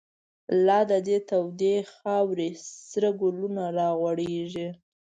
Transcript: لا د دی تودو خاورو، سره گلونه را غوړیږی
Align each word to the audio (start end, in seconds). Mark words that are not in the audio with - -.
لا 0.65 0.79
د 0.89 0.91
دی 1.07 1.17
تودو 1.29 1.75
خاورو، 1.95 2.49
سره 2.89 3.09
گلونه 3.21 3.65
را 3.77 3.89
غوړیږی 3.99 4.69